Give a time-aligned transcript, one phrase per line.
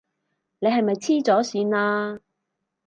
[0.57, 2.19] 你係咪痴咗線啊？